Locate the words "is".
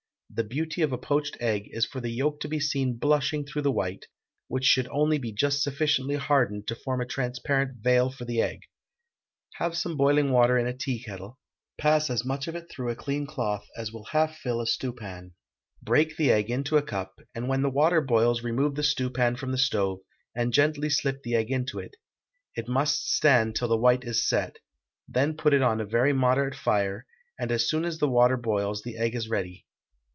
1.73-1.85, 24.05-24.25, 29.13-29.27